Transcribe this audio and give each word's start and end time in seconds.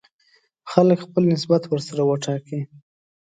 خلک 0.71 0.97
خپل 1.05 1.23
نسبت 1.33 1.63
ورسره 1.67 2.01
وټاکي. 2.09 2.59